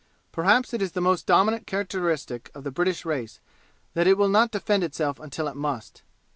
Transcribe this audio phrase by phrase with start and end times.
[0.31, 3.39] Perhaps it is the most dominant characteristic of the British race
[3.93, 6.01] that it will not defend itself until it must.